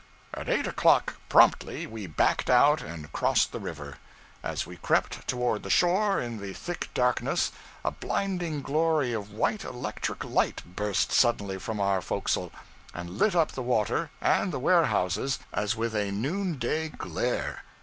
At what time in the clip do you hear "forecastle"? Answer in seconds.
12.01-12.51